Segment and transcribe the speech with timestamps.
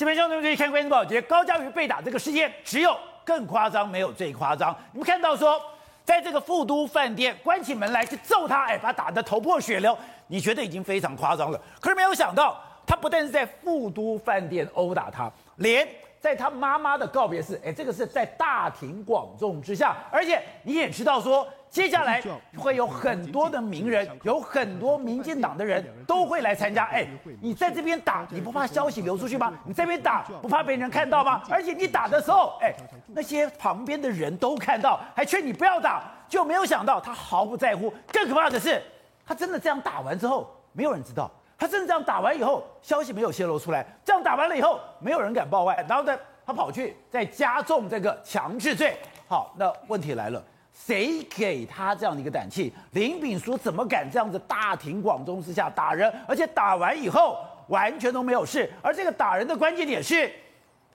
[0.00, 4.74] 这边兄弟们可以看关键报捷，高嘉瑜被打这个事件，只有更夸张，没有最夸张。
[4.92, 5.60] 你们看到说，
[6.06, 9.94] 在这个富都饭店关起门来去揍他，哎，把他打得头破血流，
[10.28, 11.60] 你觉得已经非常夸张了。
[11.78, 15.86] 可是没有想到，他不但是在富都饭店殴打他，连
[16.18, 21.46] 在他妈妈的告别式，哎，这个是在大庭广众之下，而且你也知道说。
[21.70, 22.20] 接下来
[22.58, 26.84] 会有很多的名人，有很多民进党的人都会来参加。
[26.86, 27.06] 哎，
[27.40, 29.56] 你在这边打，你不怕消息流出去吗？
[29.64, 31.42] 你这边打，不怕被人看到吗？
[31.48, 32.74] 而且你打的时候，哎，
[33.06, 37.94] 那些旁边的人都看到，还劝你不要打，就没有想到他毫不在乎。
[38.12, 38.82] 更可怕的是，
[39.24, 41.30] 他真的这样打完之后，没有人知道。
[41.56, 43.86] 他真的这样打完以后，消息没有泄露出来。
[44.04, 45.86] 这样打完了以后，没有人敢报案。
[45.88, 48.96] 然后呢，他跑去再加重这个强制罪。
[49.28, 50.42] 好，那问题来了。
[50.86, 52.72] 谁给他这样的一个胆气？
[52.92, 56.12] 林炳书怎么敢这样子大庭广众之下打人？
[56.26, 57.38] 而且打完以后
[57.68, 58.68] 完全都没有事。
[58.82, 60.32] 而这个打人的关键点是，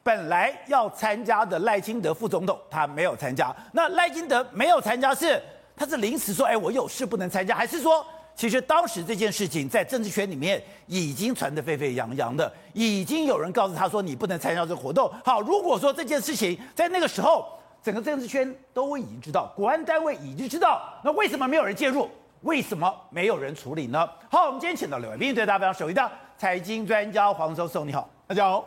[0.03, 3.55] 本来要参加的赖清德副总统他没有参加。
[3.71, 5.41] 那赖清德没有参加是
[5.77, 15.09] 他是临时说，哎，我有事不能参加，还是说其实当时这件事情在政治圈里面已经传得沸沸扬扬的，已经有人告诉他说你不能参加这个活动。
[15.23, 17.47] 好，如果说这件事情在那个时候。
[17.85, 22.09] 整个政治圈都已经知道，国安单位已经知道，那为什么没有人介入？
[22.41, 24.09] 为什么没有人处理呢？
[24.27, 28.65] 好，我们今天请到两位，对大家非常熟悉的财经专家黄授受，你好，大家好。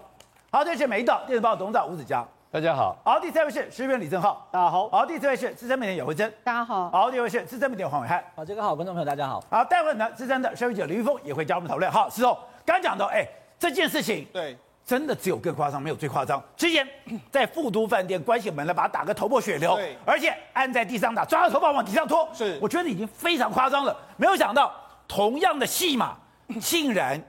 [0.53, 2.97] 好，这是美丽岛电子报董事长吴子嘉，大家好。
[3.05, 4.89] 好，第三位是时事评论李正浩，大家好。
[4.89, 6.89] 好，第四位是资深媒体姚慧珍，大家好。
[6.89, 9.43] 好，第五位是资深媒体黄伟汉，好，这个好，观众朋友大家好。
[9.51, 11.91] 好，待会呢，资深的社会记者林玉峰也会加入我们讨论。
[11.91, 13.27] 好，是哦，刚讲到，哎，
[13.59, 14.57] 这件事情，对。
[14.89, 16.42] 真的只有更夸张，没有最夸张。
[16.56, 16.89] 之前
[17.31, 23.94] 在富都饭店关起门来把他打个头破血流，对，而且按在地上打，抓着头发往地上拖，是，我觉得已经非常夸张了。
[24.16, 24.72] 没有想到
[25.06, 26.16] 同样的戏码，
[26.59, 27.22] 竟然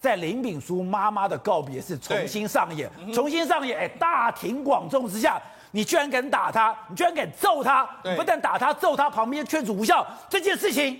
[0.00, 3.78] 在林炳书妈妈的告别式重新上演，重新上演。
[3.80, 5.38] 哎，大庭广众之下，
[5.70, 10.98] 你居然敢打他，你居然敢揍他，你不但打他揍他，旁边劝阻无效，这件事情。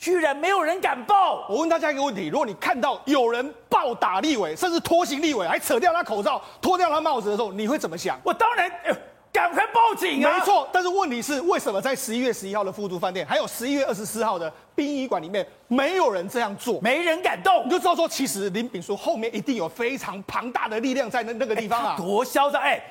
[0.00, 1.46] 居然没有人敢报！
[1.46, 8.18] 我问大家一个问题：如果你看到有人暴打立委，甚至拖行立委，还扯掉他口罩、脱掉他帽子的时候，你会怎么想？
[8.24, 8.96] 我当然，呃、
[9.30, 10.38] 赶快报警啊！
[10.38, 17.66] 没错，但是问题是，为什么在十一月十一号的富都饭店，还有十一月二十四号的殡仪馆里面，没有人这样做，没人敢动？
[17.66, 21.94] 你就知道说，其实林炳书后面一定有非常庞大的力量在那那个地方啊！
[21.98, 22.62] 多嚣张！
[22.62, 22.82] 哎。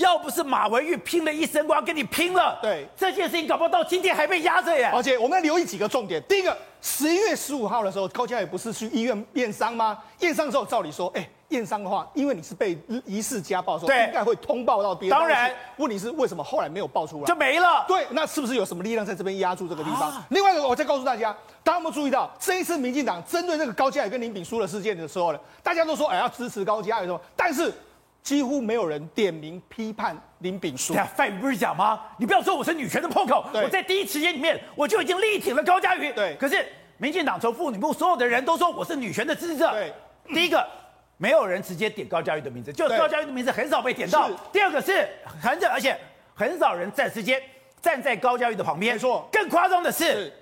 [0.00, 2.58] 要不是马文玉拼了一生，我要跟你拼了。
[2.60, 4.90] 对，这件事情搞不好到今天还被压着耶。
[4.92, 6.22] 而且我们要留意几个重点。
[6.28, 9.98] 第一个，十一月十五号的时候，高嘉瑜不是去医院验伤吗？
[10.20, 15.18] 验伤之后，照理说，哎，验伤的话，因为你是被疑似家暴的时候，应该会通报到别人。
[15.18, 17.26] 当然，问题是为什么后来没有报出来？
[17.26, 17.84] 就没了。
[17.86, 20.10] 对，那是不是有什么力量在这边压住这个地方？
[20.10, 27.20] 啊、另外一个，我再告诉大家，大家有没有注意到，这一次民进党针对那个高嘉宇跟林炳书的事件的时候呢，大家都说，哎，要支持高嘉宇什么？
[27.36, 27.72] 但是。
[28.22, 30.94] 几乎没有人点名批判林炳书。
[31.16, 32.00] 范宇不是讲吗？
[32.18, 36.12] 你不要说我是女权的破口，我在第一时间里面我就已经力挺了高嘉瑜。
[36.12, 36.66] 对，可是
[36.98, 39.70] 民进党从妇女部所有的人都说我是女权的支持者。
[39.72, 39.92] 对，
[40.34, 40.66] 第一个
[41.16, 44.30] 没有人直接点高嘉瑜的名字，就高嘉瑜的名字很少被点到。
[44.52, 45.98] 第二个是很少，而且
[46.34, 47.42] 很少人站时间
[47.80, 48.94] 站在高嘉瑜的旁边。
[48.94, 50.32] 没错，更夸张的是，是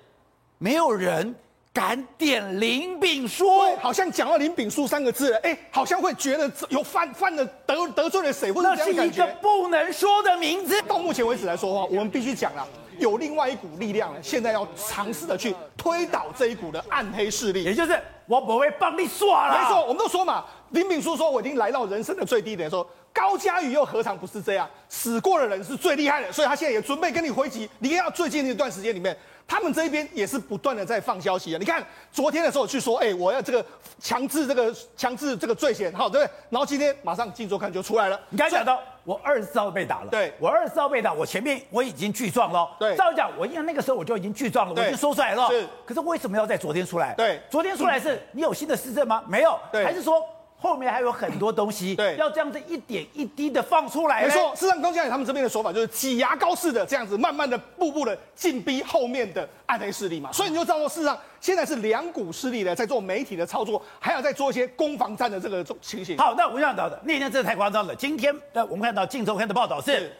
[0.57, 1.33] 没有人。
[1.71, 3.47] 敢点林炳书，
[3.79, 8.95] 好像讲到林炳书三个字，哎，好像会觉得有犯犯了得得罪了谁，或者这样。
[8.95, 10.81] 那是一个不能说的名字。
[10.81, 19.61] 到目前为止来说的话，我们必须讲了，有另外一股力量呢，现在要尝试的去推倒这一股的暗黑势力，也就是我不会帮你耍了。
[19.61, 24.67] 没错，我们都说嘛，林炳书说我已经来到人生的最低点，说高嘉宇又何尝不是这样？
[24.89, 27.69] 死过的人是最厉害的，所以他现在也准备跟你回击。
[27.77, 29.15] 你要最近的一段时间里面。
[29.49, 31.57] 他们这一边也是不断的在放消息啊！
[31.59, 33.65] 你看昨天的时候去说，哎，我要这个
[33.99, 36.31] 强制这个强制这个罪嫌，好，对不对？
[36.51, 38.19] 然后今天马上镜周刊就出来了。
[38.29, 42.69] 你刚才讲到我二十四号被打了，对，我二十四号被打，我前面我已经具状了。
[42.79, 45.47] 对，照讲我因为那个时候我就已经具状了，我已经说出来了。
[45.47, 47.15] 是，可是为什么要在昨天出来？
[47.15, 49.23] 对，昨天出来是你有新的施政吗？
[49.27, 50.23] 没有，对，还是说？
[50.61, 54.23] 后面还有很多东西，对，要这样子一点一滴的放出来。
[54.23, 60.29] 没错，事实上高嘉瑜他们这边的说法就是挤牙膏似的这样子，慢慢的、步步的进逼后面的暗黑势力嘛。
[60.33, 66.17] 所以你就知道说，事实上现在是两股势力呢在做媒体的操作，还要在做一些攻防战的这个情形。
[66.17, 67.95] 好，那我们想到的那天真的太夸张了。
[67.95, 70.15] 今天呃，我们看到《镜周刊》的报道是，是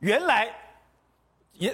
[0.00, 0.48] 原来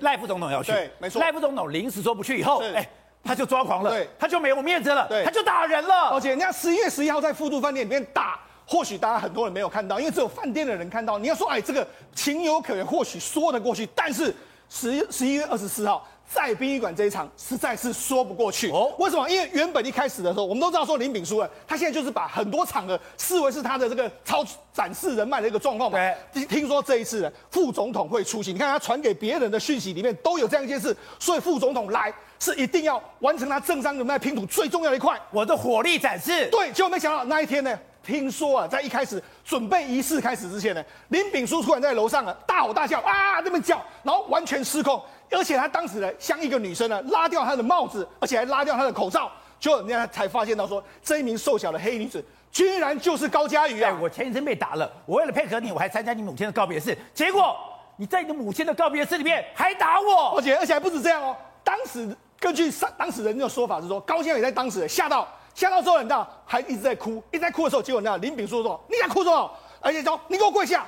[0.02, 2.87] 赖副总统要去，对，没错，赖副总统临时说不去以后，哎。
[3.25, 6.11] 他就抓狂了，对，他就没有面子了，对，他就打人了。
[6.11, 11.19] 而且人家十一月十一号在富都饭店里面打，或许大家很多人没有看到，因为只有饭店的人看到。
[11.19, 13.89] 你要说，哎，这个情有可原，或许说得过去。
[13.95, 14.35] 但是
[14.69, 18.93] 十十一月二十四号在殡仪馆这一场实在是说不过去哦。
[18.99, 19.29] 为什么？
[19.29, 25.99] 因为原本一开始的时候，我们都知道说林炳书啊，他现在就是把很多场的视为是他的这个超展示人脉的一个状况嘛。
[26.33, 26.45] 对。
[26.47, 36.49] 听说这一次副总统会出席，你看他传给别人的讯息里面都有这样一件事，所以副总统来是一定要完成他政商人脉拼图最重要的一块，我的火力展示。
[36.50, 45.00] 对，结果没想到那一天呢，听说啊，在一开始准备仪式开始之前呢，林炳书突然在楼上啊大吼大叫啊，这么叫，然后完全失控。
[45.31, 49.31] 而且他当时呢，像一个女生呢，拉掉她的帽子，而且还拉掉她的口罩，
[49.61, 53.88] 就人家才发现到说，这一名瘦小的黑女子，居然就是高佳瑜啊！
[53.88, 57.56] 哎， 我前一阵被打了，我为了配合你，我还参加你母亲的告别式，结果
[57.97, 61.37] 你在你的母亲的告别式里面还打我，而且而且还不止这样哦。
[61.65, 69.49] 当时根据当当事人的说法是说，高先生也在当时吓到吓到之后，你知道还一直在哭，一直在哭的时候，结果你知道林秉枢说：“你在哭什么？”
[69.81, 70.85] 而且说：“你给我跪下！”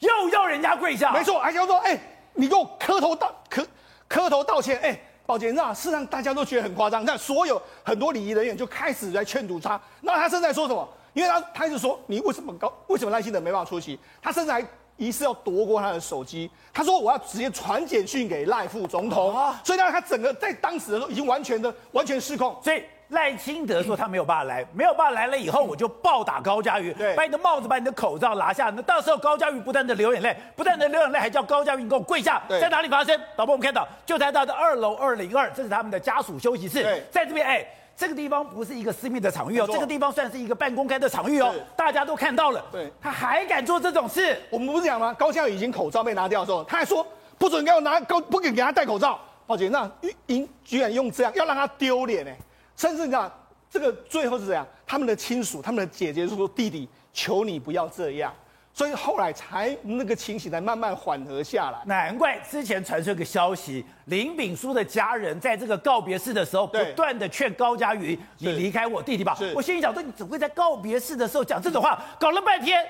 [0.00, 2.00] 又要人家跪下，没错，而且说：“哎、”
[2.32, 3.66] 你给我磕头道磕
[4.08, 9.78] 磕头道歉，哎、欸，宝杰，你知道，事实上大家都觉得很夸张，那所有很多礼仪人员就开始在劝阻他。
[10.00, 10.88] 那他现在说什么？
[11.12, 12.72] 因为他他一直说，你为什么高？
[12.86, 13.98] 为什么赖清德没办法出席？
[14.22, 14.64] 他甚至还
[14.98, 16.50] 疑似要夺过他的手机。
[16.74, 19.34] 他说我要直接传简讯给赖副总统。
[19.34, 22.54] 啊、所以呢，他整个在当时的时候已经完全的完全失控。
[22.62, 22.82] 所以。
[23.10, 28.68] 赖清德说他没有办法来，没有办法来了以后，我就暴打高嘉瑜，把你的帽子、把你的口罩拿下。
[28.68, 32.42] 那到时候高嘉瑜不断的流眼泪，不断的流眼泪，还叫高嘉瑜你给我跪下。
[32.50, 33.18] 在哪里发生？
[33.34, 37.02] 导播，我们看到就在他的二楼二零二，这是他们的家属休息室。
[37.10, 37.66] 在这边，哎，
[37.98, 42.64] 这个地方不是一个私密的场域哦，这个地方算是一个半公开的场域哦，大家都看到了。
[42.70, 44.40] 对，他还敢做这种事？
[44.50, 45.12] 我们不是讲吗？
[45.14, 47.04] 高嘉瑜已经口罩被拿掉的时候，他还说
[47.36, 49.18] 不准给我拿高，不给给他戴口罩。
[49.48, 49.90] 抱歉，那
[50.26, 52.30] 英居然用这样要让他丢脸呢，
[52.76, 53.28] 甚至你知道。
[53.70, 54.66] 这个最后是怎样？
[54.86, 58.32] 他们的亲属，他们的姐姐就说：“弟弟，求你不要这样。”
[58.78, 61.80] 所以后来才那个情形才慢慢缓和下来。
[61.86, 72.00] 难怪之前传出一个消息，林炳书的家人在这个告别式的时候，不断的劝高嘉瑜：“你离开我弟弟吧。”我心里想说：“你怎么会在告别式的时候讲这种话？
[72.20, 72.86] 搞了半天，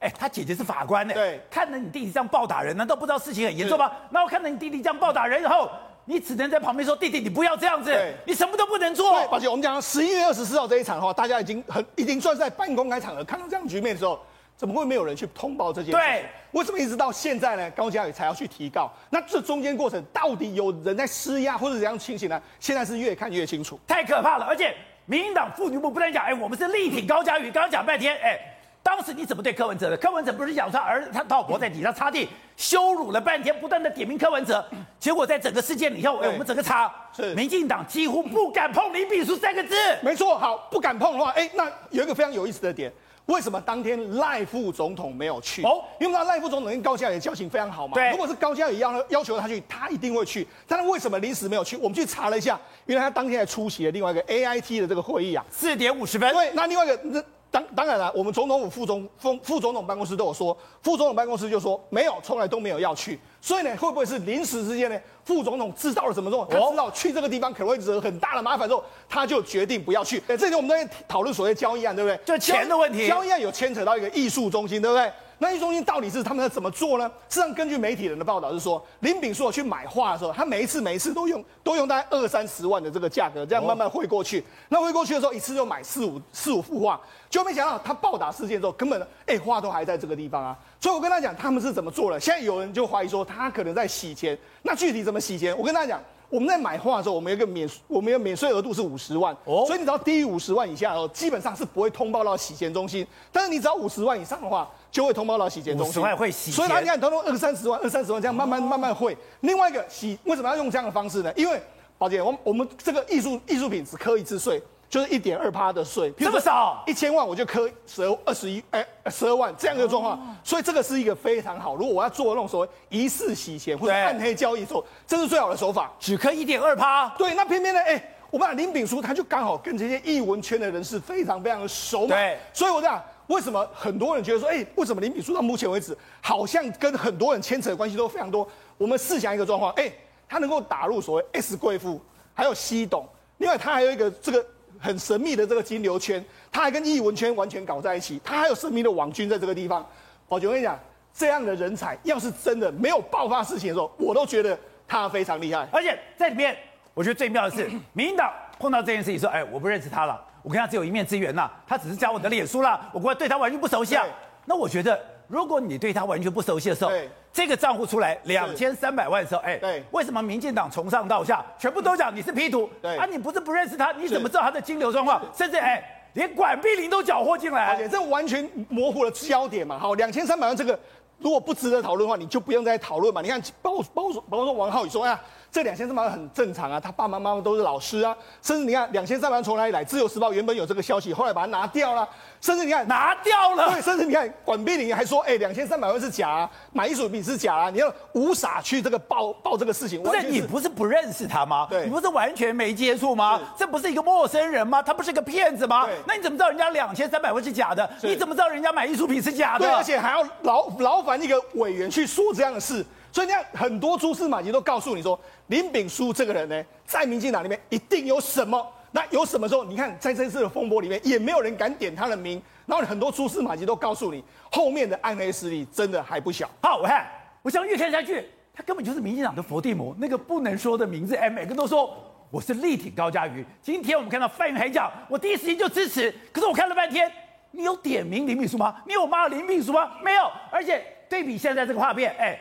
[0.00, 3.90] 哎，他姐姐是法官呢，对，看着你弟弟这样暴打人，难道不知道事情很严重吗？
[4.10, 5.70] 然后看着你弟弟这样暴打人以后。
[6.06, 7.90] 你只能在旁边说：“弟弟，你不要这样子，
[8.26, 14.20] 你什么都不能做。”对，而且我们讲十一月二十四号这一场的话，大家已经很已经算是在半公开场合看到这样局面的时候，
[14.56, 15.92] 怎么会没有人去通报这件事？
[15.92, 17.70] 对，为什么一直到现在呢？
[17.72, 18.90] 高嘉宇才要去提告？
[19.10, 22.40] 那这中间过程到底有人在施压或者怎样情形呢？
[22.60, 24.44] 现在是越看越清楚，太可怕了！
[24.44, 24.74] 而且
[25.06, 28.50] 民进党妇女部不断讲：“哎，我们是力挺高嘉宇。”刚刚讲半天，哎。
[28.84, 29.96] 当时你怎么对柯文哲的？
[29.96, 34.62] 柯文哲不是讲他儿子他老婆在底下擦地，羞辱了半天，不断的点名柯文哲，
[35.00, 39.74] 结果在整个事件里头，哎，我们整个查，是民进党几乎不敢碰林炳书三个字。
[40.02, 42.92] 没错，好，不敢碰的话，哎，那有一个非常有意思的点，
[43.26, 45.62] 为什么当天赖副总统没有去？
[45.62, 47.94] 哦，因为那赖副总统跟高嘉瑜交情非常好嘛。
[47.94, 50.46] 对，如果是高嘉瑜要要求他去，他一定会去。
[50.68, 51.76] 但他为什么临时没有去？
[51.78, 56.32] 我们去查了一下，原来他当天还出席了另外一个 AIT 的这个会议啊，四点五十分。
[56.32, 57.22] 对，那另外一个那。
[57.50, 63.16] 当当然了，我们总统府副总副副总统办公室都有说，副总统办公室就说没有，从来都没有要去。
[63.40, 65.00] 所以呢，会不会是临时之间呢？
[65.24, 70.22] 副总统知道了什么之后，他知道去这个地方可能会惹很大的麻烦之后，他就决定不要去。
[70.28, 72.18] 哎，这里我们在讨论所谓交易案，对不对？
[72.24, 73.08] 就钱的问题。
[73.08, 75.10] 交易案有牵扯到一个艺术中心，对不对？
[75.38, 77.06] 那艺术中心到底是他们要怎么做呢？
[77.28, 84.44] 事实上，根据媒体人的报道是说，林炳硕去买画的时候，他每一次每一次都用都用大概二三十万的这个价格，这样慢慢汇过去。
[84.68, 90.56] 那汇过去的时候，一次就买四五四五幅画，就没想到他暴打事件之后，根本哎画都还在这个地方啊。
[90.80, 92.20] 所以我跟他讲，他们是怎么做的？
[92.20, 94.38] 现在有人就怀疑说他可能在洗钱。
[94.62, 95.56] 那具体怎么洗钱？
[95.56, 96.00] 我跟大家讲。
[96.30, 103.06] 我们在买画的时候，我们有一个免，我们有免税额度是五十万，哦，所以你只要低于五十万以下的时候，基本上是不会通报到洗钱中心。
[103.30, 105.90] 但是你只要五十万以上的话，就会通报到洗钱中心。
[105.90, 109.16] 五十万会洗钱，所以他你看，通通二三十万，二三十万这样慢慢慢慢汇。
[109.40, 111.32] 另外一个洗为什么要用这样的方式呢？
[111.34, 111.60] 因为
[111.98, 114.62] 宝姐，我我们这个艺术艺术品只扣一次税。
[114.86, 121.74] 就是一点二趴的税，这么少，一千万我就扣十二二十一哎十二万这样一个状况，哦，所以这个是一个非常好。
[121.74, 127.08] 如果我要做那种所谓疑似洗钱或者暗黑交易做，这是最好的手法，只扣一点二趴。
[127.18, 138.48] 对，那偏偏呢，哎，我们林炳书他就刚好跟这些艺文圈的人士非常非常的熟嘛，对，所以我讲为什么很多人觉得说，哎，为什么林秉枢到目前为止好像跟很多人牵扯的关系都非常多？
[138.78, 139.92] 我们试想一个状况，哎，
[140.28, 142.00] 他能够打入所谓 S 贵妇，
[142.32, 144.44] 还有西董，另外他还有一个这个。
[144.76, 149.86] 很神秘的这个金流圈，他还跟艺文圈完全搞在一起，他还有神秘的网军在这个地方。
[150.28, 150.78] 宝杰，我跟你讲，
[151.14, 155.66] 这样的人才要是真的没有爆发事情的时候，我都觉得他非常厉害。
[155.72, 156.54] 而且在里面，
[156.92, 164.04] 我觉得最妙的是，民进党碰到这件事情说：“哎，我不认识他了，我跟他只有一面之缘呐，他只是加我的脸书啦，我过来对他完全不熟悉啊。”
[164.46, 164.96] 那我觉得。
[165.26, 172.68] 如果你对他完全不熟悉的时候，对这个账户出来两千三百万的时候，哎，对为什么民进党从上到下全部都讲你是 P 图？
[172.82, 175.22] 对啊，你不是不认识他，你怎么知道他的金流状况？
[175.34, 175.82] 甚至哎，
[176.12, 179.78] 连管碧玲都搅和进来，而且这完全模糊了焦点嘛。
[179.78, 180.78] 好，两千三百万这个
[181.18, 183.22] 如果不值得讨论的话，你就不用再讨论嘛。
[183.22, 185.18] 你看，包括包括包括说王浩宇说，哎呀。
[185.54, 189.84] 这两千三百万很正常啊，他爸爸妈妈都是老师啊，甚至你看两千三百万从哪里来？
[189.84, 192.08] 自由时报原本有这个消息，后来把它拿掉了，
[192.40, 201.68] 甚至你看拿掉了，对，甚至你看管碧玲还说，哎，两千三百万是假啊，买艺术品是假啊，你要无傻去这个报报这个事情，不是，是你不是不认识他吗？
[201.70, 203.40] 对，你不是完全没接触吗？
[203.56, 204.82] 这不是一个陌生人吗？
[204.82, 205.86] 他不是个骗子吗？
[206.04, 207.88] 那你怎么知道人家两千三百万是假的？
[208.02, 209.66] 你怎么知道人家买艺术品是假的？
[209.66, 212.84] 对，而且还要劳劳烦一个委员去说这样的事。
[213.14, 215.16] 所以你看，很多蛛丝马迹都告诉你说，
[215.46, 218.66] 林炳书这个人呢，在民进党里面一定有什么。
[218.90, 219.62] 那有什么时候？
[219.62, 222.42] 你看，在这次的风波里面，也没有人敢点他的名。
[222.66, 226.50] 然后很多蛛丝马迹都告诉你，后面的暗黑势力真的还不小。
[226.60, 227.06] 好，我看，
[227.42, 231.14] 我想越看下去，他根本就是民进党的佛地魔，那个不能说的名字。
[231.14, 231.96] 哎，每个都说
[232.32, 233.46] 我是力挺高嘉瑜。
[233.62, 236.12] 今天我们看到范云海讲，我第一时间就支持。
[236.32, 237.08] 可是我看了半天，
[237.52, 238.82] 你有点名林炳书吗？
[238.84, 239.92] 你有骂林炳书吗？
[240.02, 240.28] 没有。
[240.50, 242.36] 而且对比现在这个画面，哎。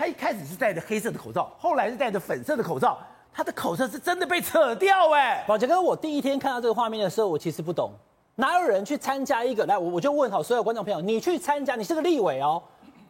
[0.00, 2.96] 他一开始是戴着黑色的口罩，后来是戴着粉色的口罩，
[3.34, 5.44] 他的口罩是真的被扯掉哎。
[5.46, 7.90] 宝杰哥，我第一天看到这个画面的时候，我其实不懂，
[8.36, 9.66] 哪有人去参加一个？
[9.66, 12.62] 来，我我就问好所有观众朋友，你去参加，你是个立委哦，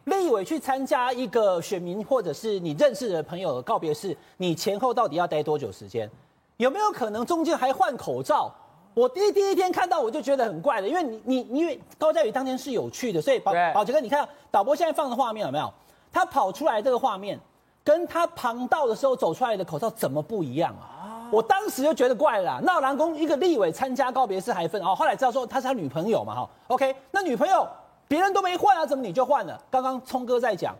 [0.03, 6.11] 立委去参加一个选民或者是你认识的朋友的告别式，你前后到底要待多久时间？
[6.57, 8.53] 有没有可能中间还换口罩？
[8.93, 15.73] 我第一第一天看到我就觉得很怪的，因为你你因为高嘉宇当天是有去的，所以宝宝杰哥，你看导播现在放的画面有没有？
[16.11, 17.39] 他跑出来这个画面，
[17.83, 21.29] 跟他旁道的时候走出来的口罩怎么不一样啊？
[21.31, 22.59] 我当时就觉得怪了啦。
[22.63, 26.49] 闹南宫一个立委参加告别式还分哦，后来知道说他是他女朋友嘛哈。
[26.67, 27.65] OK，那女朋友
[28.07, 29.57] 别人都没换啊，怎么你就换了？
[29.69, 30.75] 刚刚聪哥在讲，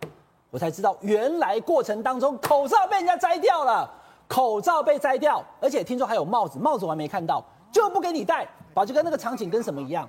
[0.50, 3.90] 我才知道原来过程当中口罩被人家摘掉了，
[4.28, 8.46] 口罩被摘掉，而且听说还有帽子，帽子我还没看到，就不给你戴。
[8.74, 10.08] 宝就跟那个场景跟什么一样？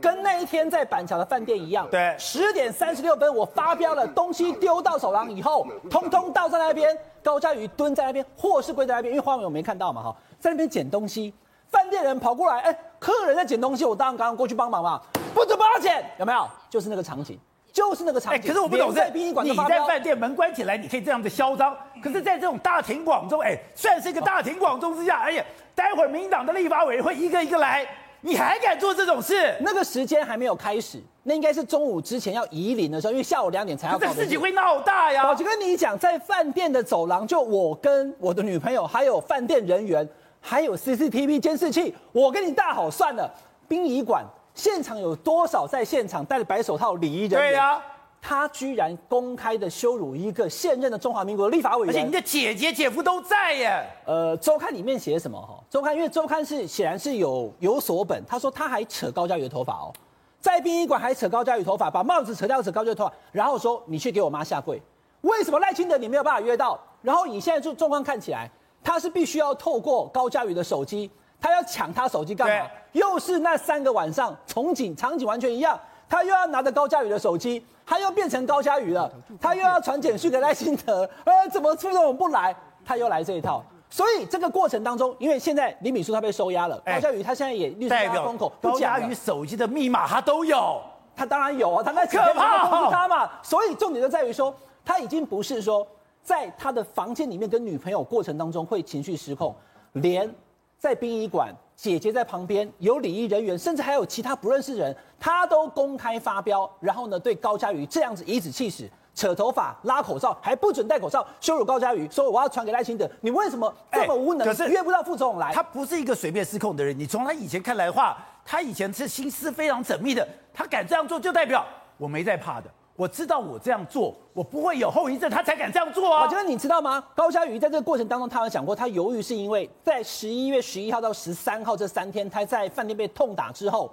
[0.00, 11.34] 跟那一天在板桥的饭店一样，对，十点三十六分我发飙了，东西丢到走廊以后，通通倒在那边，高嘉瑜蹲在那边，或是跪在那边，因为画面我没看到嘛，哈，在那边捡东西，
[11.70, 15.00] 饭店人跑过来，哎，客人在捡东西，我当然刚刚过去帮忙嘛，
[15.34, 16.48] 不准帮他捡，有没有？
[16.70, 17.38] 就是那个场景，
[17.72, 18.48] 就是那个场景。
[18.48, 25.44] 可是我不懂，在殡仪馆你在饭店门关起来，你可以这样子嚣张，可是，在这种大庭广众，哎，算是一个大庭广众之下，哎呀，
[25.74, 27.86] 待会儿民进党的立法委员会一个一个来。
[28.20, 29.56] 你还敢做这种事？
[29.60, 33.98] 那个时间还没有开始，那应该是中午之前要移灵的时候，因为下午两点才要。
[33.98, 35.28] 这事情会闹大呀！
[35.28, 40.08] 我就跟你讲，在饭店的走廊，就我跟我的女朋友，还有饭店人员，
[40.40, 43.30] 还有 CCTV 监视器，我跟你大吼算了。
[43.68, 47.40] 殡仪馆现场有多少在现场戴着白手套礼仪人员？
[47.40, 47.82] 对呀、啊。
[48.20, 53.86] 他居然公开的羞辱一个现任的中华民国立法委员，而且你的姐姐、姐夫都在耶。
[54.04, 55.40] 呃，周刊里面写什么？
[55.40, 58.22] 哈，周刊因为周刊是显然是有有所本。
[58.26, 59.92] 他说他还扯高嘉宇的头发哦，
[60.40, 64.82] 在殡仪馆还扯高嘉宇头发，把帽子扯掉，扯高嘉宇头发，然后说你去给我妈下跪。
[65.22, 66.78] 为什么赖清德你没有办法约到？
[67.02, 68.50] 然后你现在就状况看起来，
[68.82, 71.10] 他是必须要透过高嘉宇的手机，
[71.40, 72.70] 他要抢他手机干嘛？
[72.92, 75.78] 又是那三个晚上，场景场景完全一样。
[76.08, 79.10] 他又要拿着高嘉宇的手机，他又变成高嘉宇了，
[79.40, 82.54] 他又要传简讯给赖清德，呃，怎么出这种不来？
[82.84, 90.80] 他又来这一套，所以这个过程当中，因为现在李敏淑他被收押了，高嘉宇他现在也律师代表封口，高嘉宇手机的密码他都有，
[91.14, 95.86] 他当然有啊，他那可怕嘛，所以重点就在于说，他已经不是说
[96.22, 99.54] 在他的房间里面跟女朋友过程当中会情绪失控，
[99.92, 100.32] 连
[100.78, 101.54] 在殡仪馆。
[101.78, 114.44] 姐姐在旁边，有礼仪人员，甚至还有其他不认识人，他都公开发飙，然后呢，对高嘉瑜这样子颐指气使，扯头发、拉口罩，还不准戴口罩，羞辱高嘉瑜，说我要传给赖清德，你为什么这么无能？
[114.44, 115.52] 可是约不到副总统来。
[115.52, 121.64] 他不是一个随便失控的人，你从他以前看来的话，他以前是心思非常缜密的，他敢这样做，就代表
[121.96, 122.68] 我没在怕的。
[122.98, 126.24] 我知道我这样做，我不会有后遗症，他才敢这样做啊！
[126.24, 127.00] 我觉得你知道吗？
[127.14, 133.88] 高嘉瑜在这个过程当中，他有讲过，他犹豫是因为在十一月十一号到十三号这三天，他在饭店被痛打之后，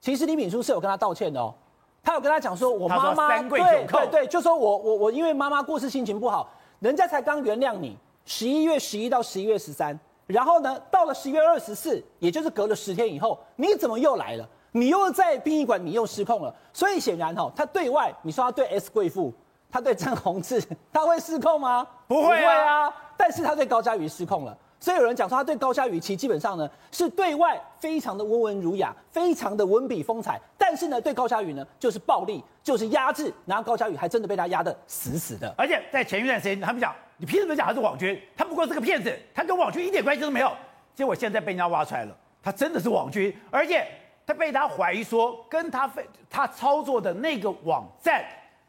[0.00, 1.54] 其实李敏书是有跟他道歉的哦，
[2.02, 14.48] 他有跟他讲说，我妈妈对对对，就说我我我因为妈妈过世心情不好，人家才刚原谅你，十一月十一到十一月十三，然后呢，到了十一月二十四，也就是隔了十天以后，你怎么又来了？
[14.72, 19.32] 你又在殡仪馆，你又失控了，所以显然哈，他对外你说他对 S 贵妇，
[19.70, 20.62] 他对郑宏志，
[20.92, 21.86] 他会失控吗？
[22.06, 35.52] 不会啊，不会啊，但是他对高嘉瑜失控了，所以有人讲说他对高嘉瑜其实基本上呢是对外非常的温文儒雅，非常的文笔风采，但是呢对高嘉瑜呢就是暴力，就是压制，然后高嘉瑜还真的被他压得死死的。
[35.56, 38.20] 而且在前一段时间，他们讲你凭什么讲他是网军？
[38.36, 40.52] 他不过是个骗子，他跟网军一点关系都没有。
[40.94, 43.86] 结果现在被人家挖出来了，他真的是网军，而且
[44.30, 48.24] 他被他怀疑说跟他非他操作的那个网站，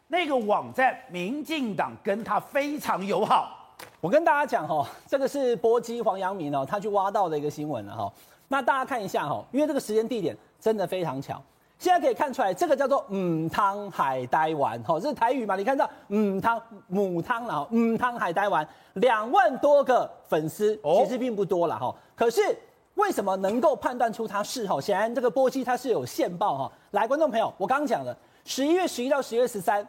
[0.07, 3.75] 那个网站民进党跟他非常友好。
[3.99, 8.11] 我跟大家讲哈，这个是波基黄阳明哦，他去挖到的一个新闻了哈。
[8.47, 11.39] 那大家看一下哈，因为这个时间地点真的非常巧。
[11.77, 15.55] 现在可以看出来，这个叫做母汤海呆丸哈，这是台语嘛？
[15.55, 21.95] 你看到母汤母汤了哈，母汤海呆丸两万多个粉丝，其实并不多了哈。
[22.15, 22.57] 可是
[23.01, 24.79] 为什么能够判断出他是哈？
[24.79, 26.71] 显然这个波基他是有线报哈。
[26.91, 28.15] 来，观众朋友，我刚刚讲了
[28.45, 29.85] 十一月十一到十一月十三。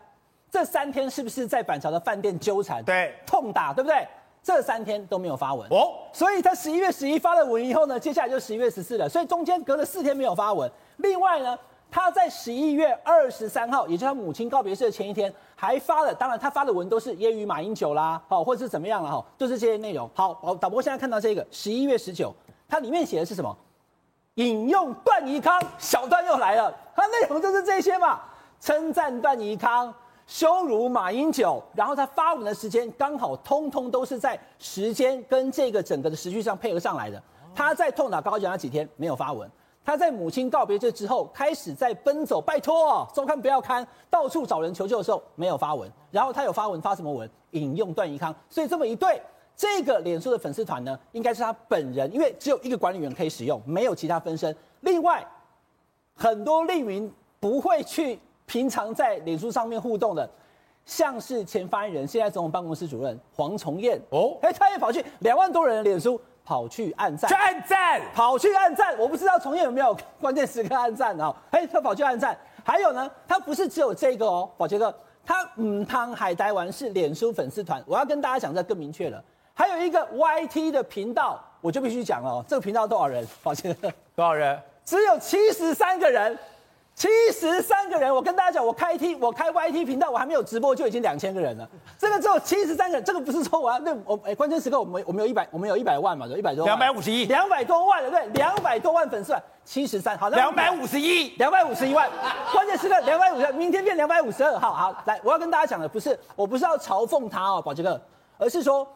[0.50, 2.84] 这三天是不是在板桥的饭店纠缠？
[2.84, 4.06] 对，痛打，对不对？
[4.42, 10.70] 这三天都没有发文哦，所以他十一月十一发了文以后呢，接下来就十一月十四了，所以中间隔了四天没有发文。
[10.96, 11.58] 另外呢，
[11.90, 20.10] 他在十一月二十三号，也就是他母亲告别式的前一天，还发了，当然他发的文都是揶揄马英九啦，好，或者是怎么样了哈，就是这些内容。
[20.12, 22.34] 好，好，导播现在看到这个十一月十九，
[22.72, 23.54] 它里面写的是什么？
[24.36, 28.18] 引用段宜康，小段又来了，它内容就是这些嘛，
[28.58, 29.92] 称赞段宜康。
[30.26, 37.22] 羞辱马英九，然后他发文的时间刚好通通都是在时间跟这个整个的时序上配合上来的。
[37.54, 39.46] 他在痛打高嘉瑜那几天没有发文，
[39.84, 47.28] 他在母亲告别这之后开始在奔走，拜托周刊不要看，到处找人求救的时候没有发文，然后他有发文发什么文？
[47.50, 49.20] 引用段宜康，所以这么一对，
[49.56, 54.54] 这个脸书的粉丝团呢，应该是他本人，因为只有一个管理员可以使用，没有其他分身。
[54.80, 55.26] 另外，
[56.14, 58.18] 很多匿名不会去。
[58.44, 60.28] 平常在脸书上面互动的，
[60.84, 68.98] 像是前发言人，现在总统办公室主任黄崇彦哦，哎，他也跑去两万多人的脸书跑去按赞，去按赞，跑去按赞。
[68.98, 71.34] 我不知道崇彦有没有关键时刻按赞啊？
[71.52, 72.36] 哎，他跑去按赞。
[72.62, 74.94] 还有呢，他不是只有这个哦，宝杰哥，
[75.24, 79.22] 他嗯汤海呆丸是脸书粉丝团，我要跟大家讲这更明确了。
[79.54, 83.26] 还有一个 YT 的频道，我就必须讲了哦，这个频道多少人？
[83.42, 84.60] 宝杰哥，多少人？
[84.84, 86.38] 只有七十三个人。
[86.94, 91.66] 七十三个人，我跟大家讲，我开 T，我开 YT 频道，我还没有直播就已经两千个人了。
[91.98, 99.34] 这个只有七十三个人，这个不是说我要那我哎，关键时刻我们我们有一百，我们有一百万嘛，有一百多万，两百五十亿，两百多万的对，两百多万粉丝，
[99.64, 102.10] 七十三，好，两百五十一，两百五十一万，
[102.52, 107.98] 关键时刻两百五十，明天变两百五十二，好好来，我要跟大家讲的不是，我不是要嘲讽他哦，宝杰哥，
[108.36, 108.86] 而是说，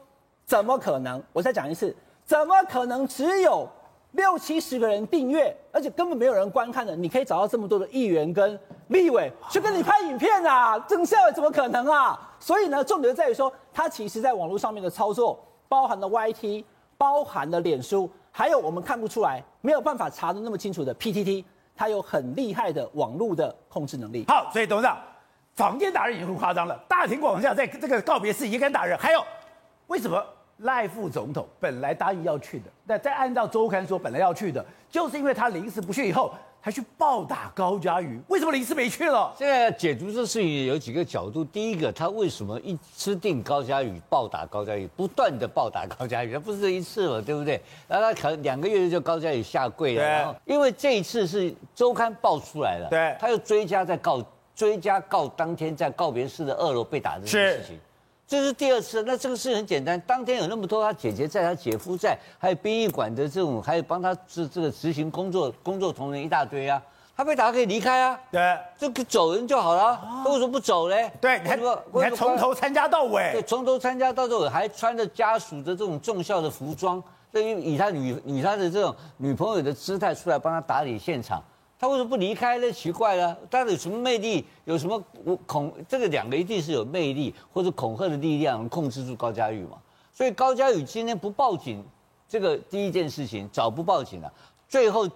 [0.46, 1.22] 怎么可能？
[1.32, 3.68] 我再讲一次，怎么可能只有？
[4.12, 10.78] 六七十个人订阅，而且根本没有人观看的，你可以找到这么多的议员跟立委去跟你拍影片啊？
[10.88, 12.18] 真相怎么可能啊？
[12.40, 16.64] 所以呢，重点在于说，他其实在网络上面的操作，包含了 YT，
[16.96, 21.44] 包含了脸书，还有我们看不出来、没有办法查的那么清楚的 PTT，
[21.76, 24.24] 他有很厉害的网络的控制能力。
[24.28, 24.98] 好，所以董事长，
[25.56, 29.22] 房间打人已经很夸张了，大庭广众下在这个告别式也敢打人，还有
[29.88, 30.24] 为什么？
[30.58, 38.18] 赖副总统本来答应要去的，那再按照周刊说本来要去的，就是因为他临时不去以后，还去暴打高嘉瑜。
[38.28, 39.32] 为什么临时没去了？
[39.36, 41.44] 现在解读这事情有几个角度。
[41.44, 46.32] 第一个，他为什么一吃定高嘉瑜，暴打高嘉瑜，不断的暴打高嘉瑜？
[46.32, 47.60] 他不是一次了，对不对？
[47.86, 50.02] 然后他可能两个月就高嘉瑜下跪了。
[50.02, 57.78] 然后因为这一次是周刊爆出来了，对，他又追加在告，追加告当天在告别式的二楼被打这件事情。
[58.28, 66.82] 这是第二次，那这个事很简单，当天有那么多他姐姐在，他姐夫在，还有殡仪馆的这种，还有帮他这这个执行工作工作同仁一大堆啊，
[67.16, 71.08] 他被打可以离开啊，对，这个走人就好了，啊、为什么不走嘞？
[71.20, 81.40] 对，你还你还从头参加到尾，对，从头参加到尾，还穿着家属的这种重孝的服装，对于以他女以他的这种女朋友的姿态出来帮他打理现场。
[81.78, 82.72] 他为什么不离开呢？
[82.72, 84.44] 奇怪了，他有什么魅力？
[84.64, 85.02] 有什么
[85.46, 85.72] 恐？
[85.88, 89.78] 这个两个一定是有魅力或者恐吓的力量控制住高嘉瑜嘛？
[90.12, 91.84] 所以高嘉瑜今天不报警，
[92.26, 94.32] 这个第一件事情早不报警了。
[94.68, 95.06] 最后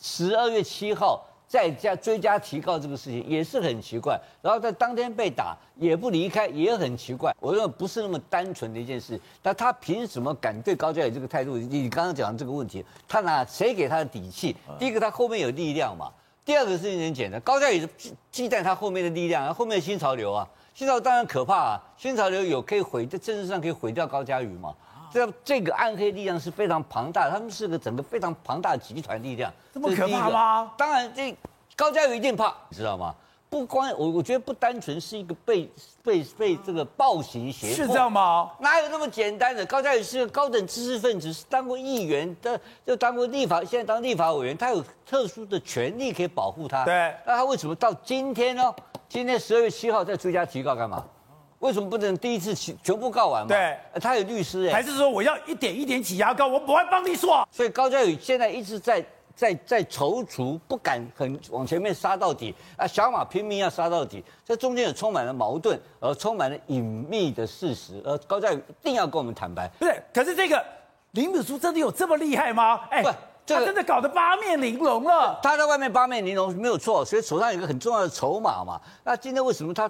[0.00, 4.20] 十二月七号再加追加提告这个事情也是很奇怪。
[4.40, 7.34] 然后在当天被打也不离开也很奇怪。
[7.40, 9.18] 我认为不是那么单纯的一件事。
[9.42, 11.56] 那他凭什么敢对高嘉宇这个态度？
[11.56, 14.54] 你刚刚讲的这个问题，他拿谁给他的底气？
[14.78, 16.12] 第一个他后面有力量嘛。
[16.44, 17.88] 第二个事情很简单，高嘉宇是
[18.30, 24.74] 忌惮他后面的力量，后面的新潮流啊，新潮当然可怕啊，新潮流有可以毁在政治上可以毁掉高嘉宇嘛，
[25.12, 30.72] 这这个暗黑力量是非常庞大，他们是个整个非常庞大的集团力量，这么可怕吗？
[30.76, 31.36] 当然这
[31.76, 33.14] 高嘉瑜一定怕，你知道吗？
[33.50, 35.66] 不光我我觉得不单纯是一个被
[36.02, 38.50] 被被这个暴行胁迫，是这样吗？
[38.60, 39.64] 哪有那么简单的？
[39.64, 46.84] 高嘉宇是个高等知识分子，是当过议员的，就当过立法，现在当立法委员，他有特殊的权利可以保护他。
[46.84, 48.74] 对，那他为什么到今天呢？
[49.08, 51.02] 今天十二月七号再追加提告干嘛？
[51.60, 53.48] 为什么不能第一次全全部告完嘛？
[53.48, 56.46] 对，他有律师哎，还是说我要一点一点挤牙膏？
[56.46, 57.46] 我不会帮你说。
[57.50, 59.04] 所以高嘉宇现在一直在。
[59.38, 62.84] 在在踌躇，不敢很往前面杀到底啊！
[62.84, 68.02] 小马拼命要杀到底，这中间也充满了矛盾，而充满了隐秘的事实。
[68.04, 69.68] 而高嘉宇一定要跟我们坦白。
[69.78, 70.60] 不是，可是这个
[71.12, 72.80] 林子书真的有这么厉害吗？
[72.90, 73.08] 哎，不，
[73.46, 75.38] 他真的搞得八面玲珑了。
[75.40, 78.80] 他在外面八面玲珑没有错，所以手上有一个很重要的筹码嘛。
[79.04, 79.88] 那今天为什么他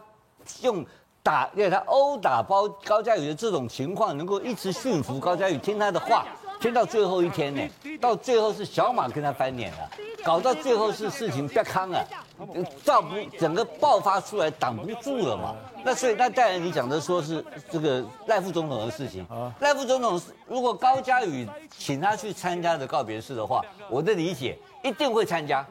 [0.61, 0.85] 用
[1.29, 6.25] 打，因为他殴打包高嘉宇的这种情况，能够一直驯服高嘉宇听他的话？
[6.59, 7.63] 听到最后一天呢，
[8.01, 9.91] 到最后是小马跟他翻脸了，
[10.25, 12.03] 搞到最后是事情不康了，
[12.83, 15.55] 造不整个爆发出来挡不住了嘛。
[15.85, 19.25] 那所以那当然你讲的说是这个赖副总统的事情，
[19.61, 25.65] 赖副总统如果高嘉宇请他去参加的告别式的话，我的理解一定会参加，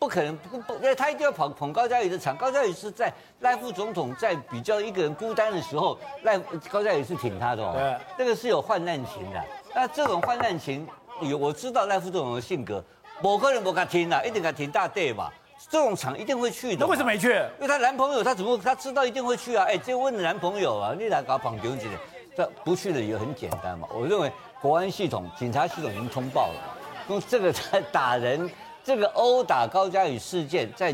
[0.00, 2.34] 不可能不不，因为他一定要捧捧高嘉宇的场。
[2.34, 6.38] 高嘉宇是在赖副总统在比较一个人孤单的时候，赖
[6.70, 9.44] 高嘉宇是挺他的哦，对那个是有患难情的。
[9.74, 10.88] 那这种患难情，
[11.20, 12.82] 有我知道赖副总统的性格，
[13.20, 15.30] 某个人不敢听啊，一定敢听大队嘛。
[15.68, 16.78] 这种场一定会去的。
[16.80, 17.28] 那为什么没去？
[17.28, 19.66] 因为他男朋友，他怎么他知道一定会去啊？
[19.68, 22.00] 哎，就问男朋友啊，你来搞绑丢几点？
[22.34, 23.86] 这不去的也很简单嘛。
[23.92, 24.32] 我认为
[24.62, 26.78] 国安系统、警察系统已经通报了，
[27.10, 28.50] 用这个在打人，
[28.90, 30.92] 这个殴打高嘉宇事件，在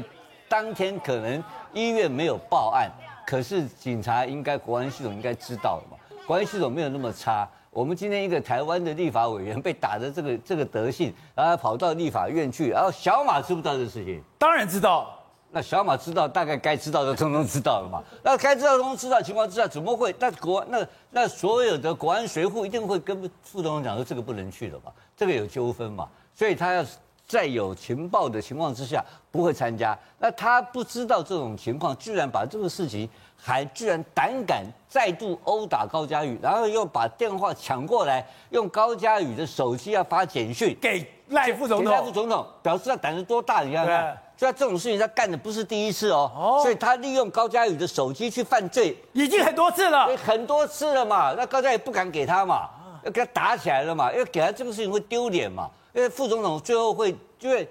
[0.50, 2.90] 当天可能医院没有报案，
[3.26, 5.96] 可是警察应该国安系统应该知道了嘛。
[6.26, 7.48] 国安系统没有那么差。
[7.70, 14.22] 我们今天一个台湾的立法委员被打的这个这个德性，然后跑到立法院去，然后小马知不知道这事情？
[14.36, 15.18] 当然知道。
[15.50, 18.02] 那小马知道，大概该知道的通通知道了嘛？
[18.22, 20.14] 那该知道的通通知道情况之下，怎么会？
[20.18, 24.92] 那国那那所有的国安随护一定会跟副总统讲说这个不能去了嘛？
[25.16, 26.06] 这个有纠纷嘛？
[26.34, 26.84] 所以他要
[27.26, 29.98] 在有情报的情况之下不会参加。
[30.18, 33.08] 那他不知道这种情况，居然把这个事情。
[33.38, 41.92] 还居然胆敢再度殴打高嘉宇，然后又把电话抢过来，用高嘉宇的手机要发简讯给赖副总统。
[41.92, 44.18] 赖副总统表示他胆子多大，你看看。
[44.38, 51.34] 所以他这种事情他干的不是第一次哦，哦所以他利用高嘉宇的手机去犯罪，已经很多次了，很多次了嘛。
[51.36, 52.70] 那高嘉宇不敢给他嘛，
[53.04, 55.70] 要跟他打起来了嘛，因为给他这个事情会丢脸嘛。
[55.96, 57.66] 因为副总统最后会，因为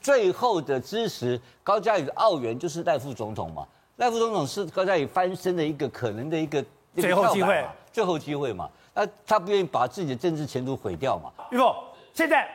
[0.00, 3.64] 最后的支持高嘉宇的奥援就是赖副总统嘛。
[3.98, 6.62] 赖副总统是高嘉宇翻身的一个可能的一个
[6.96, 8.68] 最后机会，最后机会嘛。
[8.92, 11.30] 那他不愿意把自己的政治前途毁掉嘛？
[11.52, 11.72] 玉凤，
[12.12, 12.48] 现在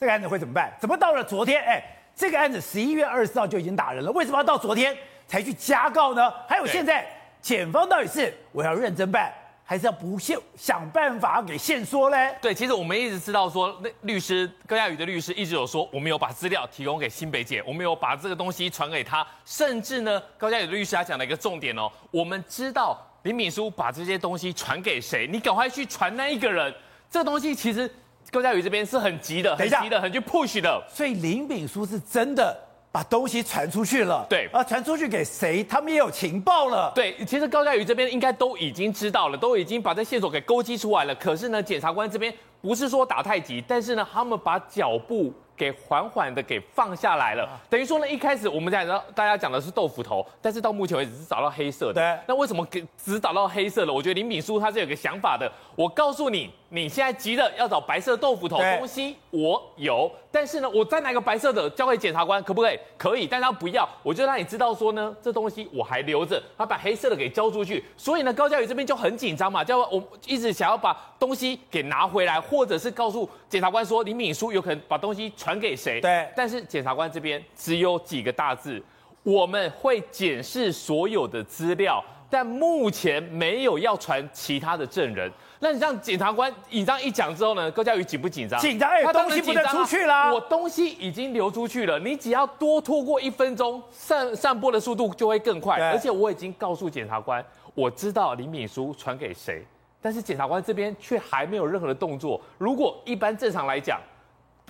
[0.00, 0.76] 这个案子会怎么办？
[0.80, 1.62] 怎么到了昨天？
[1.62, 1.80] 哎，
[2.16, 4.96] 这个案子十一月二十四号就已经打人了，为什么要到昨天
[5.28, 6.28] 才去加告呢？
[6.48, 7.06] 还有现在
[7.40, 9.32] 检方到底是我要认真办？
[9.70, 12.36] 还是要不限想办法给限缩嘞？
[12.42, 26.74] 对，其实我们一直知道说，那律师高嘉宇的律师一直有说，我们有把资料提供给新北检，我们有把这个东西传给他，甚至呢，高嘉宇的律师他讲了一个重点哦，我们知道林敏书把这些东西传给谁，你赶快去传那一个人。
[27.08, 27.88] 这个东西其实
[28.32, 30.84] 高嘉宇这边是很急的，很急的，很去 push 的。
[30.92, 32.69] 所以林炳书是真的。
[32.92, 35.62] 把东西传出去了，对，啊，传出去给谁？
[35.62, 37.16] 他们也有情报了，对。
[37.24, 41.14] 其实高嘉瑜这边应该都已经知道了，都已经把这线索给勾稽出来了。
[41.14, 45.32] 可是呢，检察官这边不是说打太极，但是呢，他们把脚步。
[45.60, 52.00] 给缓缓的给放下来了，等于说呢，一开始我们讲到大家讲的是豆腐头，但是到目前为止是找到黑色的。
[52.00, 53.92] 对，那为什么给只找到黑色的？
[53.92, 55.52] 我觉得林敏书他是有个想法的。
[55.76, 62.78] 我告诉你，你现在急着要找白色豆腐头东西，我有，但是呢，我再拿个白色的交给检察官，可不可以？
[62.96, 67.84] 可以，但他不要，我就让你知道说呢，这东西我还留着，他把黑色的给交出去。
[67.98, 75.49] 所以呢，高嘉宇这边就很紧张嘛，叫我一直想要把东西给拿回来，或者是告诉检察官说林敏书有可能把东西传。
[75.50, 76.00] 传给谁？
[76.00, 78.80] 对，但是检察官这边只有几个大字：
[79.24, 85.28] 我们会检视所有的资料，但目前没有要传其他的证人。
[85.58, 87.68] 那你让检察官你这样一讲之后呢？
[87.72, 88.60] 高嘉瑜紧不紧张？
[88.60, 90.32] 紧张，哎，他东西不能出去啦。
[90.32, 95.80] 我东西已经流出去了，你只要多拖过一分钟，散散播的速度就会更快。
[95.90, 99.64] 而且我已经告诉检察官，我知道林敏书传给谁，
[100.00, 102.40] 但是检察官这边却还没有任何的动作。
[102.56, 104.00] 如果一般正常来讲，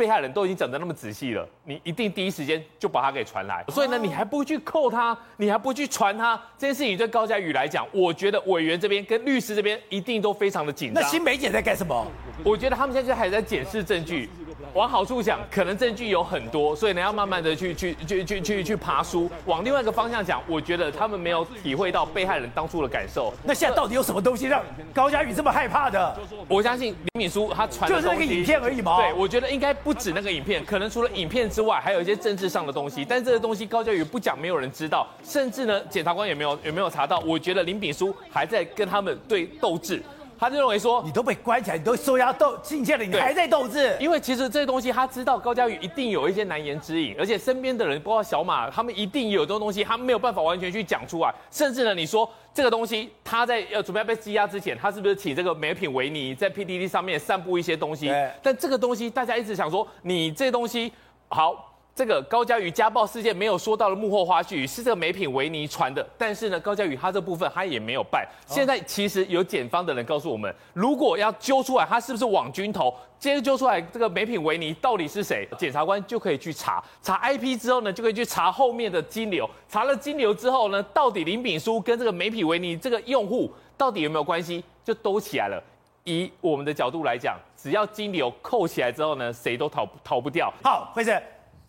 [0.01, 3.63] 被害人都已经讲得那么仔细了，你一定第一时间就把他给传来。
[3.69, 11.03] 所以呢，你还不去扣他，你还不去传他，这件事情对高嘉宇来讲，我觉得委员这边跟律师这边一定都非常的紧张。
[11.03, 12.07] 那新梅姐在干什么？
[12.43, 14.31] 我觉得他们现在还在检视证据。
[14.75, 19.31] 往好处想，可能证据有很多，所以呢要慢慢的去去去去去去爬书。
[19.47, 23.33] 往另外一个方向讲，我觉得他们没有体会到被害人当初的感受。
[23.45, 24.63] 那现在到底有什么东西让
[24.95, 26.17] 高嘉宇这么害怕的？
[26.49, 28.97] 我相信林秉枢他传的就是那个影片而已嘛。
[28.99, 33.05] 对，我觉得应该不止那个影片，可能除了影片之外，还有一些政治上的东西。
[33.05, 35.07] 但这个东西高嘉宇不讲，没有人知道。
[35.25, 37.19] 甚至呢，检察官也没有也没有查到。
[37.21, 40.03] 我觉得林炳书还在跟他们对斗智。
[40.41, 43.95] 他就认为说，你都被关起来，你都收押斗进去了，你还在斗智？
[44.01, 51.31] 因为其实这些东西他知道高嘉瑜一定有一些难言之隐，而且身边的人包括小马，他们一定有这种东西，他没有办法完全去讲出来。
[51.51, 58.11] 甚至呢，你说这个东西他在要准备要被羁押之前，他是不是请这个美品维尼在 PDD 上面散布一些东西？
[58.43, 60.91] 但这个东西大家一直想说，你这东西
[61.29, 61.70] 好。
[61.95, 68.27] 这个高嘉瑜家暴事件没有说到的幕后花絮是这个美品维尼传的，但是呢，高嘉瑜他这部分他也没有办。
[68.47, 85.63] 现在其实有检方的人告诉我们，如果要揪出来他是不是网军头，接着揪出来这个美品维尼到底是谁，检察官就可以去查，查 IP 之后呢，就可以去查后面的金流，查了金流之后呢，到底林炳书跟这个美品维尼这个用户到底有没有关系，就都起来了。
[86.05, 90.51] 以我们的角度来讲，只要金流扣起来之后呢，谁都逃逃不掉。
[90.65, 91.21] 好，辉生。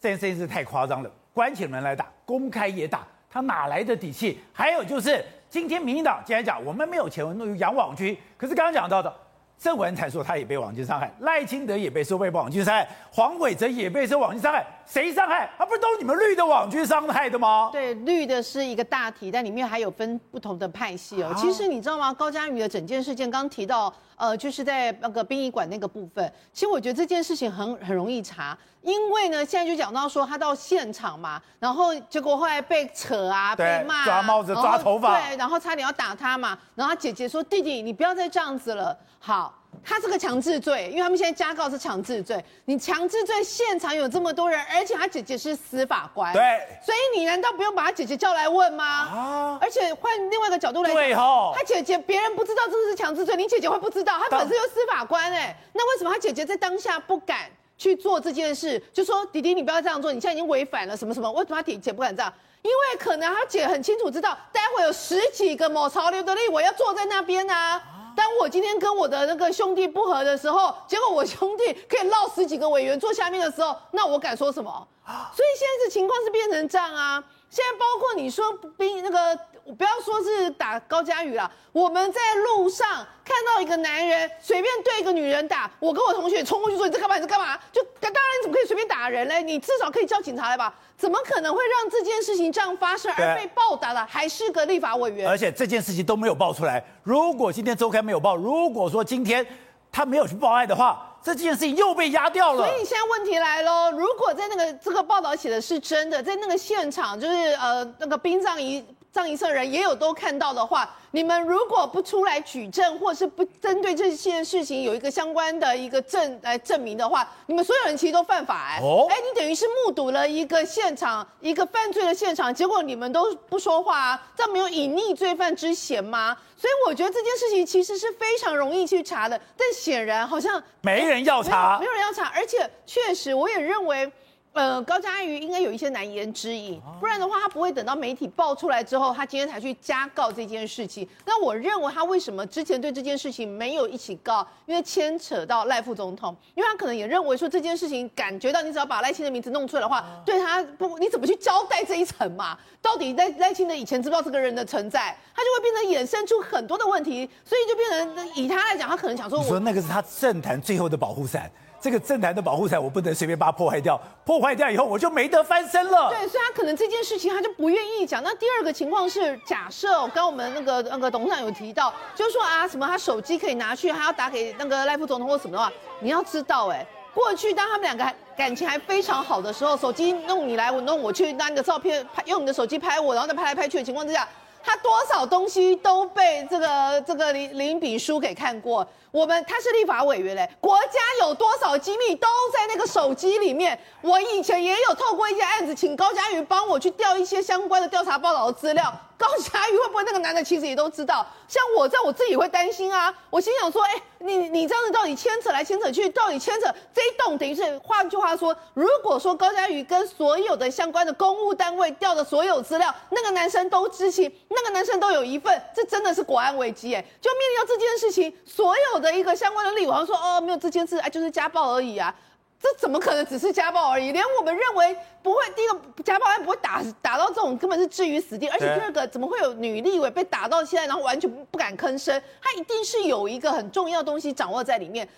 [0.02, 4.40] 这件事情是太夸张了，关起门来打，公开也打，他哪来的底气？
[4.52, 7.24] 还有就是，今天民进党竟然讲我们没有钱
[7.60, 9.14] 养网军，可是刚刚讲到的。
[9.60, 15.50] 郑文才说他也被网军伤害，赖清德也被说被网军伤害，黄伟哲也被说网军伤害，谁伤害？
[15.58, 17.70] 啊不是都是你们绿的网军伤害的吗？
[17.72, 21.30] 对，绿的是一个大体，但里面还有分不同的派系哦。
[21.30, 22.14] 啊、其实你知道吗？
[22.14, 46.42] 高嘉瑜的整件事件，刚刚提到，呃，就是在那个殡仪馆那个部分，其实我觉得这件事情很很容易查，因为呢，现在就讲到说他到现场嘛，然后结果后来被扯啊，被骂、啊，抓帽子、抓头发，对，然后差点要打他嘛，然后他姐姐说：“弟弟，你不要再这样子了。”好，他是个强制罪，因为他们现在加告是强制罪，你强制罪现场有这么多人，而且他姐姐是司法官，对，
[46.86, 48.86] 所以你难道不用把他姐姐叫来问吗？
[48.86, 58.82] 啊，而且换另外一个角度来讲，对哦，他姐姐别人不知道这个是强制罪，你姐姐会不知道，他本身就是司法官哎，那为什么他姐姐在当下不敢去做这件事？
[58.94, 61.32] 就说弟弟你不要这样做，你现在已经违反了什么什么？
[61.32, 62.32] 为什么他姐姐不敢这样？
[62.62, 67.82] 因为可能他姐很清楚知道，待会有十几个某潮流的立委要坐在那边啊。
[68.16, 74.88] 当我今天跟我的那个兄弟不和的时候，结果我兄弟可以绕十几个委员坐下面的时候，那我敢说什么？
[75.36, 77.24] 所以现在的情况是变成这样啊！
[77.50, 79.40] 现在包括你说兵那个。
[79.64, 87.16] 我不要说是打高佳宇了，我们在路上看到一个男人随便对一个女人打，我跟我同学冲过去说，你在干嘛？
[87.16, 87.56] 你在干嘛？
[87.72, 89.44] 就当然你怎么可以随便打人嘞？
[89.44, 90.74] 你至少可以叫警察来吧？
[90.98, 95.30] 怎么可能会让这件事情这样发生而被报答的还是个立法委员？
[95.30, 96.84] 而且这件事情都没有爆出来。
[97.04, 99.46] 如果今天周刊没有报，如果说今天
[99.92, 101.08] 他没有去报案的话。
[101.24, 118.82] 这件事情又被压掉了，所以现在问题来了，如果在那个这个报道写的是真的，在那个现场就是呃那个殡葬仪葬仪社人也有都看到的话，你们如果不出来举证，或是不针对这件事情有一个相关的一个证来证明的话，你们所有人其实都犯法哎、欸。
[118.82, 126.38] 哦，哎，你等于是目睹了一个现场，一个犯罪的现场，结果你们都不说话啊，这没有隐匿罪犯之嫌吗？
[126.56, 134.10] 所以我觉得这件事情其实是非常容易去查的，但显然好像没人要查，没有人要查，而且确实我也认为。
[134.54, 141.08] 呃，高嘉瑜应该有一些难言之隐，不然的话他不会等到媒体爆出来之后，他今天才去加告这件事情。
[141.26, 144.46] 那我认为他为什么之前对这件事情没有一起告？
[144.66, 152.58] 因为牵扯到赖副总统，因为他可能也认为说这件事情感觉到你只要把赖清的名字弄出来的话，对他不，你怎么去交代这一层嘛？
[152.82, 155.16] 到底赖赖清德以前知不知道这个人的存在？
[155.34, 161.50] 他就会变成衍生出很多的问题，所以就变成以他来讲，他可能想说，我说那个是他政坛最后的保护伞。
[161.82, 164.00] 这个政坛的保护伞，我不能随便把它破坏掉。
[164.24, 166.10] 破坏掉以后，我就没得翻身了。
[166.10, 168.22] 对，所以他可能这件事情他就不愿意讲。
[168.24, 184.28] 那第二个情况是，假设刚我们那个那个董事长有提到，就是说啊，什么他手机可以拿去，还要打给那个赖副总统或什么的话，你要知道，哎，过去当他们两个还感情还非常好的时候，手机弄你来，我弄我去，拿你的照片拍，用你的手机拍我，然后再拍来拍去的情况之下。
[184.64, 188.88] 他多少东西都被这个这个林林炳书给看过。
[189.12, 193.78] 我们他是立法委员嘞，国家有多少机密都在那个手机里面。
[194.02, 198.94] 我以前也有透过一些案子，请高嘉瑜帮我去调一些相关的调查报道的资料。
[199.18, 201.24] 高嘉瑜会不会那个男的其实也都知道？
[201.48, 203.14] 像我在我自己会担心啊。
[203.30, 217.06] 我心想说，哎、你你这样子到底牵扯来牵扯去，到底牵扯这一栋，等于是换句话说，如果说高嘉瑜跟所有的相关的公务单位调的所有资料，那个男生都知情，那个男生都有一份，这真的是国安危机哎。
[217.22, 222.14] 就面临到这件事情，所有的一个相关的立委好像说，哦，没有这件事，哎，就是家暴而已啊。
[222.62, 224.12] 这怎么可能只是家暴而已？
[224.12, 232.22] 连我们认为不会，第一个家暴案不会打打到这种根本是置于死地，而且第二个怎么会有女立委被打到现在，然后完全不敢吭声？
[232.40, 235.10] 他一定是有一个很重要的东西掌握在里面。